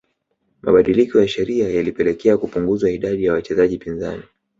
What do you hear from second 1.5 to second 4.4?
yalipelekea kupunguzwa idadi ya wachezaji pinzani